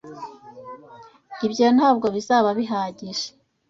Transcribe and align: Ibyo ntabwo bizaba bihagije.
Ibyo 1.47 1.65
ntabwo 1.75 2.07
bizaba 2.15 2.49
bihagije. 2.59 3.27